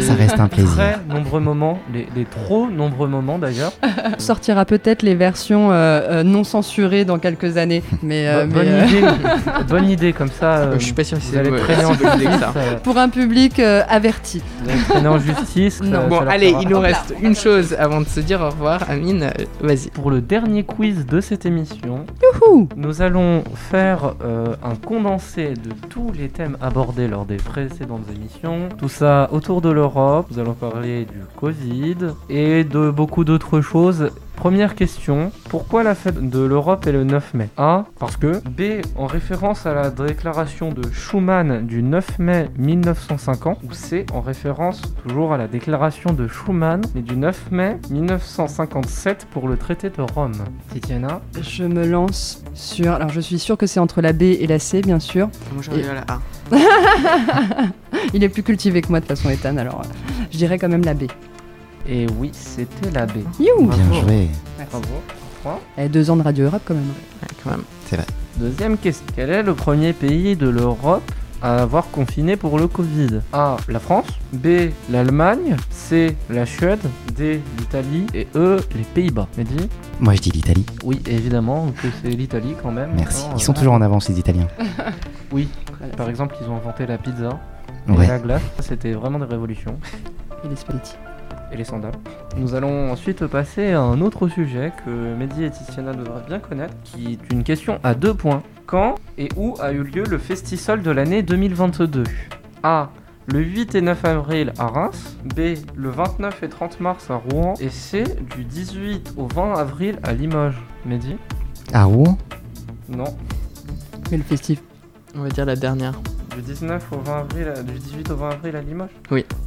ça 0.00 0.14
reste 0.14 0.38
un 0.38 0.48
plaisir. 0.48 0.72
Très 0.72 0.98
nombreux 1.08 1.40
moments, 1.40 1.78
les, 1.92 2.24
trop 2.24 2.68
nombreux 2.68 3.08
moments 3.08 3.38
d'ailleurs. 3.38 3.72
On 3.82 4.18
sortira 4.18 4.64
peut-être 4.64 5.02
les 5.02 5.14
versions 5.14 5.70
euh, 5.70 5.74
euh, 6.10 6.22
non 6.22 6.44
censurées 6.44 7.04
dans 7.04 7.18
quelques 7.18 7.56
années. 7.56 7.82
Mais, 8.02 8.28
euh, 8.28 8.46
bonne, 8.46 8.66
idée, 8.66 9.04
bonne 9.68 9.88
idée, 9.88 10.12
comme 10.12 10.30
ça. 10.30 10.72
je 10.78 10.84
suis 10.84 10.92
pas 10.92 11.04
sûr 11.04 11.18
si 11.20 11.32
vous 11.32 11.38
allez 11.38 11.50
traîner 11.56 11.84
en 11.84 11.94
justice. 11.94 12.44
Pour 12.82 12.98
un 12.98 13.08
public 13.08 13.60
averti. 13.60 14.42
Traîner 14.88 15.08
en 15.08 15.18
justice. 15.18 15.80
bon, 15.80 16.20
allez, 16.20 16.54
il 16.60 16.68
nous 16.68 16.80
reste 16.80 17.14
une 17.22 17.36
chose 17.36 17.74
avant 17.78 18.00
de 18.00 18.06
se 18.06 18.20
dire 18.20 18.40
au 18.40 18.50
revoir. 18.50 18.80
Amine, 18.88 19.30
vas-y. 19.60 19.90
Pour 19.90 20.10
le 20.10 20.20
dernier 20.20 20.64
quiz 20.64 21.06
de 21.06 21.20
cette 21.20 21.46
émission, 21.46 22.04
nous 22.76 23.02
allons 23.02 23.44
faire 23.54 24.14
un 24.24 24.74
condensé 24.74 25.54
de 25.54 25.72
tous 25.88 26.12
les 26.16 26.28
thèmes 26.28 26.56
abordés 26.60 27.08
lors 27.08 27.24
des 27.24 27.36
précédentes 27.36 28.06
émissions. 28.14 28.68
Tout 28.78 28.88
ça 28.88 29.28
autour 29.32 29.60
de 29.60 29.70
l'Europe, 29.76 30.28
nous 30.30 30.38
allons 30.38 30.54
parler 30.54 31.04
du 31.04 31.20
Covid 31.36 31.96
et 32.30 32.64
de 32.64 32.90
beaucoup 32.90 33.24
d'autres 33.24 33.60
choses. 33.60 34.10
Première 34.36 34.74
question, 34.74 35.32
pourquoi 35.48 35.82
la 35.82 35.94
fête 35.94 36.28
de 36.28 36.40
l'Europe 36.40 36.86
est 36.86 36.92
le 36.92 37.04
9 37.04 37.34
mai? 37.34 37.48
A. 37.56 37.86
Parce 37.98 38.16
que 38.16 38.40
B. 38.46 38.84
En 38.94 39.06
référence 39.06 39.66
à 39.66 39.74
la 39.74 39.90
déclaration 39.90 40.70
de 40.70 40.82
Schuman 40.92 41.66
du 41.66 41.82
9 41.82 42.18
mai 42.18 42.50
1950 42.58 43.58
ou 43.64 43.72
C. 43.72 44.06
En 44.12 44.20
référence 44.20 44.82
toujours 45.02 45.32
à 45.32 45.38
la 45.38 45.48
déclaration 45.48 46.12
de 46.12 46.28
Schuman 46.28 46.82
mais 46.94 47.02
du 47.02 47.16
9 47.16 47.50
mai 47.50 47.78
1957 47.90 49.26
pour 49.32 49.48
le 49.48 49.56
traité 49.56 49.90
de 49.90 50.02
Rome. 50.02 50.44
Titiana? 50.72 51.22
Je 51.40 51.64
me 51.64 51.86
lance 51.86 52.44
sur... 52.54 52.92
Alors 52.92 53.08
je 53.08 53.20
suis 53.20 53.38
sûr 53.38 53.56
que 53.56 53.66
c'est 53.66 53.80
entre 53.80 54.00
la 54.00 54.12
B 54.12 54.22
et 54.22 54.46
la 54.46 54.58
C 54.58 54.82
bien 54.82 55.00
sûr. 55.00 55.28
Moi 55.54 55.62
j'arrive 55.62 55.90
à 55.90 55.94
la 55.94 56.04
A. 56.08 56.20
Il 58.14 58.22
est 58.22 58.28
plus 58.28 58.42
cultivé 58.42 58.82
que 58.82 58.88
moi 58.88 59.00
de 59.00 59.06
façon 59.06 59.30
Ethan, 59.30 59.56
alors 59.56 59.80
euh, 59.80 60.12
je 60.30 60.36
dirais 60.36 60.58
quand 60.58 60.68
même 60.68 60.84
la 60.84 60.94
B. 60.94 61.04
Et 61.88 62.06
oui, 62.18 62.30
c'était 62.32 62.90
la 62.90 63.06
B. 63.06 63.18
You 63.38 63.66
Bien 63.68 64.00
joué. 64.00 64.28
Bravo. 64.70 65.58
Et 65.78 65.88
deux 65.88 66.10
ans 66.10 66.16
de 66.16 66.22
Radio 66.22 66.46
Europe 66.46 66.62
quand 66.64 66.74
même. 66.74 66.92
quand 67.44 67.50
même. 67.50 67.62
C'est 67.86 67.96
vrai. 67.96 68.06
Deuxième 68.36 68.76
question. 68.76 69.06
Quel 69.14 69.30
est 69.30 69.42
le 69.42 69.54
premier 69.54 69.92
pays 69.92 70.34
de 70.36 70.48
l'Europe 70.48 71.08
à 71.40 71.62
avoir 71.62 71.88
confiné 71.90 72.36
pour 72.36 72.58
le 72.58 72.66
Covid? 72.66 73.20
A. 73.32 73.56
La 73.68 73.78
France. 73.78 74.06
B. 74.32 74.70
L'Allemagne. 74.90 75.56
C. 75.70 76.16
La 76.30 76.44
Suède. 76.46 76.80
D. 77.16 77.40
L'Italie. 77.58 78.06
Et 78.14 78.26
E. 78.34 78.58
Les 78.74 78.82
Pays-Bas. 78.82 79.28
Mehdi? 79.38 79.68
Moi, 80.00 80.14
je 80.14 80.20
dis 80.22 80.30
l'Italie. 80.30 80.66
Oui, 80.82 81.00
évidemment 81.06 81.72
que 81.80 81.86
c'est 82.02 82.08
l'Italie 82.10 82.54
quand 82.60 82.72
même. 82.72 82.90
Merci. 82.96 83.26
Non, 83.28 83.36
Ils 83.36 83.42
sont 83.42 83.52
euh, 83.52 83.56
toujours 83.56 83.74
en 83.74 83.80
avance, 83.82 84.08
les 84.08 84.18
Italiens. 84.18 84.48
Oui, 85.32 85.48
par 85.96 86.08
exemple, 86.08 86.36
ils 86.40 86.48
ont 86.48 86.56
inventé 86.56 86.86
la 86.86 86.98
pizza 86.98 87.40
et 87.88 87.92
Ouais. 87.92 88.06
la 88.06 88.18
glace. 88.20 88.42
C'était 88.60 88.92
vraiment 88.92 89.18
des 89.18 89.24
révolutions. 89.26 89.76
Et 90.44 90.48
les 90.48 90.54
spaghettis. 90.56 90.94
Et 91.52 91.56
les 91.56 91.64
sandales. 91.64 91.94
Nous 92.36 92.54
allons 92.54 92.90
ensuite 92.90 93.26
passer 93.26 93.72
à 93.72 93.80
un 93.80 94.00
autre 94.00 94.28
sujet 94.28 94.72
que 94.84 94.90
Mehdi 94.90 95.44
et 95.44 95.50
Tiziana 95.50 95.92
devraient 95.92 96.26
bien 96.26 96.38
connaître, 96.38 96.74
qui 96.82 97.12
est 97.12 97.32
une 97.32 97.44
question 97.44 97.78
à 97.84 97.94
deux 97.94 98.14
points. 98.14 98.42
Quand 98.66 98.96
et 99.16 99.28
où 99.36 99.54
a 99.60 99.72
eu 99.72 99.82
lieu 99.82 100.02
le 100.04 100.18
Festisol 100.18 100.82
de 100.82 100.90
l'année 100.90 101.22
2022 101.22 102.02
A. 102.62 102.90
Le 103.32 103.40
8 103.40 103.74
et 103.74 103.80
9 103.80 104.04
avril 104.04 104.52
à 104.58 104.66
Reims. 104.66 105.16
B. 105.24 105.54
Le 105.76 105.88
29 105.88 106.42
et 106.42 106.48
30 106.48 106.80
mars 106.80 107.10
à 107.10 107.16
Rouen. 107.16 107.54
Et 107.60 107.70
C. 107.70 108.04
Du 108.36 108.44
18 108.44 109.14
au 109.16 109.26
20 109.26 109.54
avril 109.54 109.98
à 110.02 110.12
Limoges. 110.12 110.62
Mehdi? 110.84 111.16
À 111.72 111.84
Rouen? 111.84 112.18
Non. 112.88 113.16
Mais 114.10 114.16
le 114.16 114.22
festif. 114.22 114.62
On 115.16 115.22
va 115.22 115.28
dire 115.28 115.44
la 115.44 115.56
dernière. 115.56 115.94
Du 116.36 116.42
19 116.42 116.84
au 116.92 116.98
20 116.98 117.18
avril, 117.20 117.48
à- 117.56 117.62
du 117.62 117.72
18 117.78 118.10
au 118.10 118.16
20 118.16 118.28
avril 118.30 118.56
à 118.56 118.60
Limoges 118.60 118.90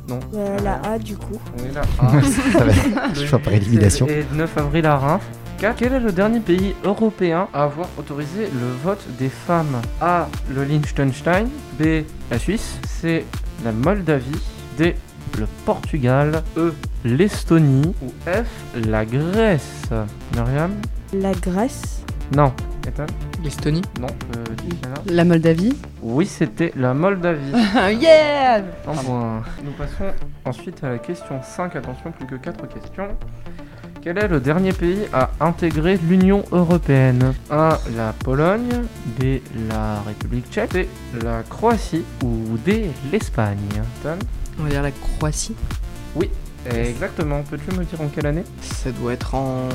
Non. 0.08 0.20
Euh, 0.34 0.58
la 0.64 0.82
A 0.82 0.98
du 0.98 1.16
coup. 1.16 1.40
On 1.60 1.64
est 1.64 1.72
là. 1.74 1.82
Ah. 2.00 2.12
Ça 2.58 2.64
va 2.66 2.72
être 2.72 3.26
choix 3.28 3.38
par 3.40 3.54
8 3.54 3.58
élimination. 3.58 4.08
Et 4.08 4.26
9 4.34 4.58
avril 4.58 4.86
à 4.88 4.98
Reims. 4.98 5.22
4. 5.60 5.76
Quel 5.78 5.94
est 5.94 6.00
le 6.00 6.12
dernier 6.12 6.40
pays 6.40 6.74
européen 6.84 7.48
à 7.54 7.64
avoir 7.66 7.88
autorisé 7.98 8.44
le 8.54 8.68
vote 8.84 9.06
des 9.20 9.30
femmes? 9.30 9.82
A. 10.02 10.28
Le 10.50 10.64
Liechtenstein. 10.64 11.48
B. 11.80 12.04
La 12.32 12.40
Suisse. 12.40 12.80
C. 12.88 13.26
La 13.64 13.72
Moldavie. 13.72 14.40
D. 14.78 14.96
Le 15.38 15.46
Portugal. 15.66 16.42
E. 16.58 16.74
L'Estonie. 17.06 17.94
Ou 18.02 18.12
F. 18.26 18.48
La 18.88 19.06
Grèce. 19.06 19.90
Myriam? 20.36 20.72
La 21.14 21.34
Grèce. 21.34 22.02
Non. 22.36 22.52
L'Estonie 23.44 23.82
Non. 24.00 24.08
Euh, 24.08 24.44
La 25.08 25.24
Moldavie. 25.24 25.76
Oui, 26.02 26.26
c'était 26.26 26.72
la 26.76 26.94
Moldavie. 26.94 27.52
yeah 28.00 28.58
Un 28.88 28.94
point. 28.94 29.44
Nous 29.64 29.72
passons 29.72 30.14
ensuite 30.46 30.84
à 30.84 30.90
la 30.90 30.98
question 30.98 31.42
5. 31.42 31.76
Attention, 31.76 32.12
plus 32.12 32.26
que 32.26 32.36
4 32.36 32.68
questions. 32.68 33.08
Quel 34.02 34.18
est 34.18 34.28
le 34.28 34.40
dernier 34.40 34.72
pays 34.72 35.08
à 35.12 35.30
intégrer 35.42 35.98
l'Union 35.98 36.44
Européenne? 36.52 37.34
A. 37.50 37.80
La 37.96 38.14
Pologne. 38.14 38.84
B. 39.20 39.40
La 39.70 40.02
République 40.02 40.50
tchèque. 40.50 40.72
C. 40.72 40.88
La 41.22 41.44
Croatie. 41.44 42.06
Ou 42.24 42.58
D. 42.66 42.90
L'Espagne? 43.12 43.84
On 44.60 44.64
va 44.64 44.70
dire 44.70 44.84
la 44.84 44.92
Croatie. 44.92 45.56
Exactement. 46.66 47.42
Peux-tu 47.44 47.76
me 47.76 47.84
dire 47.84 48.02
en 48.02 48.08
quelle 48.08 48.26
année? 48.26 48.44
Ça 48.62 48.92
doit 48.92 49.14
être 49.14 49.34
en 49.36 49.70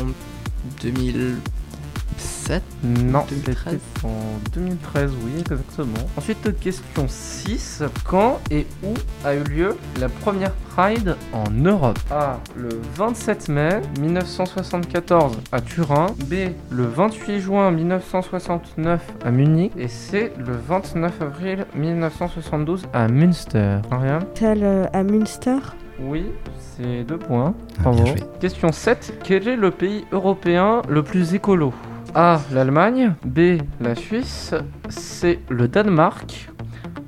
2007. 2.19 2.63
Non, 2.85 3.25
2013. 3.29 3.73
c'était 3.73 4.07
en 4.07 4.39
2013, 4.55 5.11
oui, 5.25 5.33
exactement. 5.41 6.07
Ensuite, 6.17 6.59
question 6.61 7.07
6. 7.09 7.83
Quand 8.05 8.41
et 8.51 8.67
où 8.83 8.95
a 9.25 9.35
eu 9.35 9.43
lieu 9.45 9.77
la 10.01 10.09
première 10.09 10.53
Pride 10.75 11.17
en 11.33 11.51
Europe? 11.51 11.99
A. 12.11 12.41
Le 12.57 12.69
27 12.97 13.49
mai 13.49 13.81
1974 14.01 15.39
à 15.53 15.61
Turin. 15.61 16.07
B. 16.29 16.51
Le 16.71 16.85
28 16.85 17.41
juin 17.41 17.71
1969 17.71 19.01
à 19.25 19.31
Munich. 19.31 19.73
Et 19.79 19.89
C. 19.89 20.33
Le 20.39 20.53
29 20.69 21.23
avril 21.23 21.67
1972 21.75 22.87
à 22.93 23.09
Münster. 23.09 23.79
Mariam 23.91 24.23
Celle 24.35 24.65
euh, 24.65 24.87
à 24.93 25.03
Münster? 25.03 25.59
Oui, 26.01 26.27
c'est 26.59 27.05
deux 27.05 27.19
points. 27.19 27.55
Ah, 27.79 27.83
Bravo. 27.85 28.05
Question 28.41 28.73
7. 28.73 29.21
Quel 29.23 29.47
est 29.47 29.57
le 29.57 29.71
pays 29.71 30.05
européen 30.11 30.83
le 30.89 31.03
plus 31.05 31.35
écolo? 31.35 31.73
A. 32.15 32.41
L'Allemagne. 32.53 33.15
B. 33.25 33.59
La 33.81 33.95
Suisse. 33.95 34.55
C. 34.89 35.41
Le 35.49 35.69
Danemark. 35.69 36.51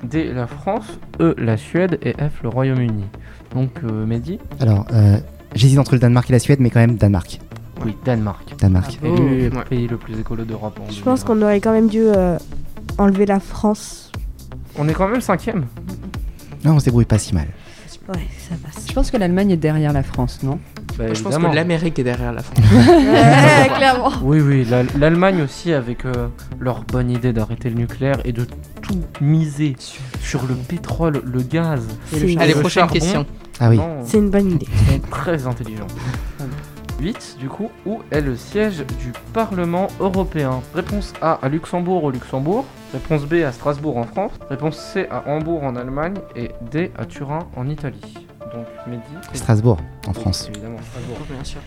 D. 0.02 0.32
La 0.32 0.46
France. 0.46 0.98
E. 1.20 1.34
La 1.38 1.56
Suède. 1.56 1.98
Et 2.02 2.12
F. 2.12 2.42
Le 2.42 2.48
Royaume-Uni. 2.48 3.04
Donc, 3.54 3.70
euh, 3.84 4.04
Mehdi 4.06 4.38
Alors, 4.60 4.86
euh, 4.92 5.18
j'hésite 5.54 5.78
entre 5.78 5.94
le 5.94 6.00
Danemark 6.00 6.28
et 6.28 6.32
la 6.32 6.38
Suède, 6.38 6.58
mais 6.60 6.70
quand 6.70 6.80
même 6.80 6.96
Danemark. 6.96 7.40
Oui, 7.84 7.96
Danemark. 8.04 8.54
Danemark. 8.58 8.98
Oh, 9.02 9.06
Élu 9.06 9.48
ouais. 9.48 9.64
pays 9.68 9.86
le 9.86 9.96
plus 9.96 10.18
écolo 10.18 10.44
d'Europe. 10.44 10.78
en 10.80 10.90
Je 10.90 11.00
pense 11.02 11.20
2020. 11.20 11.26
qu'on 11.26 11.42
aurait 11.42 11.60
quand 11.60 11.72
même 11.72 11.88
dû 11.88 12.00
euh, 12.02 12.36
enlever 12.98 13.26
la 13.26 13.38
France. 13.40 14.10
On 14.78 14.88
est 14.88 14.94
quand 14.94 15.08
même 15.08 15.20
cinquième. 15.20 15.66
Non, 16.64 16.72
on 16.74 16.80
se 16.80 16.86
débrouille 16.86 17.04
pas 17.04 17.18
si 17.18 17.34
mal. 17.34 17.46
Ouais, 18.08 18.20
ça 18.38 18.54
passe. 18.62 18.86
Je 18.88 18.92
pense 18.92 19.10
que 19.10 19.16
l'Allemagne 19.16 19.50
est 19.52 19.56
derrière 19.56 19.92
la 19.92 20.02
France, 20.02 20.42
non? 20.42 20.58
Bah, 20.98 21.12
je 21.12 21.22
pense 21.22 21.36
que 21.36 21.54
l'Amérique 21.54 21.98
est 21.98 22.04
derrière 22.04 22.32
la 22.32 22.42
France. 22.42 22.58
Ouais, 22.72 23.68
clairement. 23.76 24.12
Oui, 24.22 24.40
oui, 24.40 24.64
la- 24.64 24.82
l'Allemagne 24.98 25.42
aussi 25.42 25.72
avec 25.72 26.04
euh, 26.04 26.28
leur 26.58 26.80
bonne 26.84 27.10
idée 27.10 27.32
d'arrêter 27.32 27.68
le 27.68 27.76
nucléaire 27.76 28.18
et 28.24 28.32
de 28.32 28.46
tout 28.82 29.00
miser 29.20 29.76
sur 30.22 30.46
le 30.46 30.54
pétrole, 30.54 31.20
le 31.24 31.42
gaz. 31.42 31.86
Et 32.14 32.20
le 32.20 32.40
Allez, 32.40 32.54
Le 32.54 32.60
prochaine 32.60 32.82
charbon. 32.82 32.94
question. 32.94 33.26
Ah 33.60 33.68
oui. 33.70 33.76
Non, 33.78 33.98
C'est 34.04 34.18
une 34.18 34.30
bonne 34.30 34.52
idée. 34.52 34.68
très 35.10 35.46
intelligents. 35.46 35.86
8, 37.00 37.36
du 37.38 37.48
coup, 37.48 37.70
où 37.84 38.00
est 38.10 38.22
le 38.22 38.36
siège 38.36 38.78
du 39.00 39.12
Parlement 39.34 39.88
européen? 40.00 40.60
Réponse 40.74 41.12
A 41.20 41.38
à 41.42 41.48
Luxembourg 41.50 42.04
au 42.04 42.10
Luxembourg. 42.10 42.64
Réponse 42.94 43.26
B 43.26 43.34
à 43.46 43.52
Strasbourg 43.52 43.98
en 43.98 44.04
France. 44.04 44.32
Réponse 44.48 44.78
C 44.78 45.06
à 45.10 45.24
Hambourg 45.28 45.62
en 45.64 45.76
Allemagne. 45.76 46.14
Et 46.36 46.50
D 46.70 46.90
à 46.98 47.04
Turin 47.04 47.40
en 47.54 47.68
Italie. 47.68 48.25
Donc, 48.56 48.66
Mehdi. 48.86 49.02
c'est- 49.32 49.38
Strasbourg, 49.38 49.78
en 50.08 50.12
France. 50.12 50.48
Évidemment, 50.50 50.78
Strasbourg. 50.90 51.18
Bien 51.30 51.44
sûr. 51.44 51.60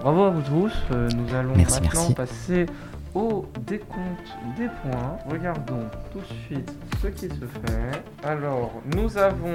Bravo 0.00 0.22
à 0.24 0.30
vous 0.30 0.40
tous. 0.42 0.72
Euh, 0.92 1.08
nous 1.16 1.34
allons 1.34 1.52
Merci, 1.56 1.80
maintenant 1.82 2.00
merci. 2.00 2.14
passer 2.14 2.66
au 3.14 3.46
décompte 3.66 4.38
des 4.56 4.68
points. 4.82 5.18
Regardons 5.30 5.82
tout 6.12 6.20
de 6.20 6.24
suite 6.46 6.72
ce 7.02 7.08
qui 7.08 7.26
se 7.28 7.34
fait. 7.44 8.02
Alors, 8.26 8.72
nous 8.96 9.18
avons 9.18 9.52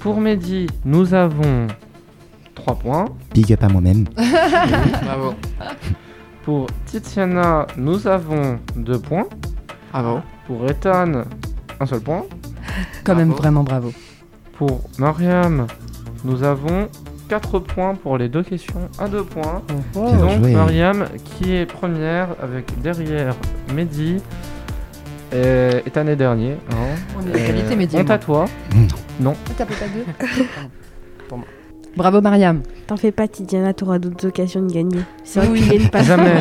pour 0.00 0.20
Mehdi, 0.20 0.66
nous 0.84 1.12
avons 1.12 1.66
3 2.54 2.76
points. 2.76 3.04
Big 3.34 3.52
up 3.52 3.62
à 3.64 3.68
moi-même. 3.68 4.04
Bravo. 5.02 5.34
Pour 6.44 6.66
Titiana, 6.86 7.66
nous 7.76 8.06
avons 8.06 8.58
2 8.76 8.98
points. 9.00 9.26
Bravo. 9.92 10.20
Pour 10.46 10.64
Ethan, 10.70 11.24
un 11.80 11.86
seul 11.86 12.00
point. 12.00 12.22
Quand 13.04 13.14
même 13.14 13.30
vraiment 13.30 13.62
bravo. 13.64 13.92
Pour 14.58 14.82
Mariam, 14.98 15.66
nous 16.24 16.42
avons 16.44 16.88
4 17.28 17.58
points 17.58 17.94
pour 17.94 18.18
les 18.18 18.28
deux 18.28 18.42
questions 18.42 18.88
à 18.98 19.08
2 19.08 19.24
points. 19.24 19.62
Oh. 19.96 20.06
Bien 20.12 20.16
Donc 20.18 20.42
joué. 20.44 20.52
Mariam 20.52 21.06
qui 21.24 21.54
est 21.54 21.66
première 21.66 22.28
avec 22.42 22.66
derrière 22.80 23.34
Mehdi 23.74 24.16
et 25.32 25.70
Ethan 25.86 26.06
est 26.06 26.16
dernier. 26.16 26.52
hein. 26.70 26.94
On 27.18 27.26
est 27.26 27.34
Euh, 27.34 27.44
égalité, 27.44 27.76
Mehdi 27.76 27.96
et 27.96 28.00
honte 28.00 28.06
moi. 28.06 28.14
à 28.14 28.18
toi. 28.18 28.44
T'as 29.56 29.64
pas 29.66 29.74
deux 29.92 30.46
Bravo 31.96 32.20
Mariam. 32.20 32.62
T'en 32.88 32.96
fais 32.96 33.12
pas, 33.12 33.28
Tidiana, 33.28 33.72
t'auras 33.72 34.00
d'autres 34.00 34.26
occasions 34.26 34.60
de 34.62 34.72
gagner. 34.72 34.98
C'est 35.22 35.38
vrai 35.40 35.48
Oui. 35.52 35.60
que 35.60 35.64
tu 35.72 35.78
gagnes 35.78 35.88
pas 35.90 36.02
Jamais. 36.02 36.40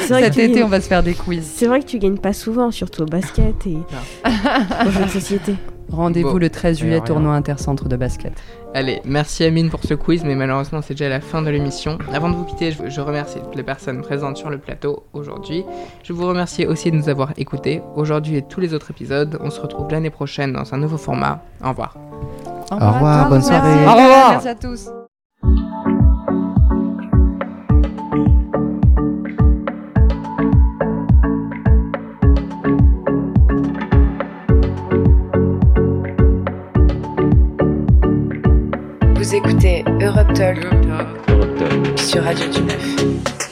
C'est 0.00 0.08
vrai, 0.08 0.20
que 0.20 0.26
Cet 0.26 0.38
été, 0.38 0.52
gagnes- 0.54 0.64
on 0.64 0.68
va 0.68 0.80
se 0.80 0.88
faire 0.88 1.02
des 1.02 1.14
quiz. 1.14 1.42
c'est 1.44 1.66
vrai 1.66 1.80
que 1.80 1.86
tu 1.86 1.98
gagnes 1.98 2.18
pas 2.18 2.32
souvent, 2.34 2.70
surtout 2.70 3.02
au 3.02 3.06
basket 3.06 3.66
et 3.66 3.76
aux 3.76 4.90
jeux 4.90 5.04
de 5.04 5.08
société. 5.10 5.54
Rendez-vous 5.90 6.32
Bon. 6.32 6.38
le 6.38 6.50
13 6.50 6.76
Et 6.76 6.80
juillet, 6.80 7.00
tournoi 7.00 7.34
intercentre 7.34 7.88
de 7.88 7.96
basket. 7.96 8.32
Allez, 8.74 9.00
merci 9.04 9.44
Amine 9.44 9.70
pour 9.70 9.82
ce 9.82 9.94
quiz, 9.94 10.22
mais 10.24 10.34
malheureusement 10.34 10.82
c'est 10.82 10.92
déjà 10.94 11.08
la 11.08 11.20
fin 11.20 11.40
de 11.40 11.48
l'émission. 11.50 11.96
Avant 12.12 12.28
de 12.28 12.34
vous 12.34 12.44
quitter, 12.44 12.70
je, 12.72 12.88
je 12.90 13.00
remercie 13.00 13.38
toutes 13.42 13.54
les 13.56 13.62
personnes 13.62 14.02
présentes 14.02 14.36
sur 14.36 14.50
le 14.50 14.58
plateau 14.58 15.04
aujourd'hui. 15.14 15.64
Je 16.02 16.12
vous 16.12 16.26
remercie 16.26 16.66
aussi 16.66 16.90
de 16.90 16.96
nous 16.96 17.08
avoir 17.08 17.32
écoutés. 17.38 17.80
Aujourd'hui 17.96 18.36
et 18.36 18.42
tous 18.42 18.60
les 18.60 18.74
autres 18.74 18.90
épisodes, 18.90 19.38
on 19.42 19.50
se 19.50 19.60
retrouve 19.60 19.90
l'année 19.90 20.10
prochaine 20.10 20.52
dans 20.52 20.74
un 20.74 20.78
nouveau 20.78 20.98
format. 20.98 21.42
Au 21.64 21.70
revoir. 21.70 21.96
Au 22.70 22.74
revoir, 22.74 23.28
bonne 23.30 23.38
Merci. 23.38 23.48
soirée. 23.48 23.86
Au 23.86 23.90
revoir. 23.92 24.30
Merci 24.32 24.48
à 24.48 24.54
tous. 24.54 24.90
Vous 40.08 40.14
écoutez 40.20 40.42
Europe 41.28 41.58
Talk 41.58 41.98
sur 41.98 42.24
Radio 42.24 42.48
du 42.48 42.62
Neuf. 42.62 43.47